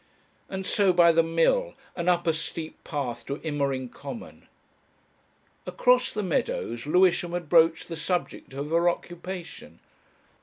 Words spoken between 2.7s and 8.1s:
path to Immering Common. Across the meadows Lewisham had broached the